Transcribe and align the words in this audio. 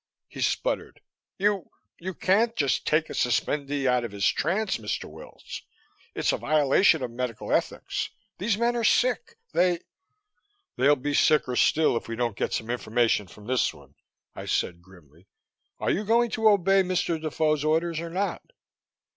He 0.27 0.41
sputtered, 0.41 0.99
"You 1.37 1.69
you 1.99 2.15
can't 2.15 2.55
just 2.55 2.87
take 2.87 3.11
a 3.11 3.13
suspendee 3.13 3.85
out 3.87 4.03
of 4.03 4.11
his 4.13 4.27
trance, 4.27 4.77
Mr. 4.77 5.05
Wills. 5.07 5.61
It's 6.15 6.31
a 6.31 6.37
violation 6.39 7.03
of 7.03 7.11
medical 7.11 7.53
ethics! 7.53 8.09
These 8.39 8.57
men 8.57 8.75
are 8.75 8.83
sick. 8.83 9.37
They" 9.53 9.81
"They'll 10.75 10.95
be 10.95 11.13
sicker 11.13 11.55
still 11.55 11.95
if 11.97 12.07
we 12.07 12.15
don't 12.15 12.35
get 12.35 12.51
some 12.51 12.71
information 12.71 13.27
from 13.27 13.45
this 13.45 13.75
one," 13.75 13.93
I 14.33 14.47
said 14.47 14.81
grimly. 14.81 15.27
"Are 15.79 15.91
you 15.91 16.03
going 16.03 16.31
to 16.31 16.49
obey 16.49 16.81
Mr. 16.81 17.21
Defoe's 17.21 17.63
orders 17.63 17.99
or 17.99 18.09
not?" 18.09 18.41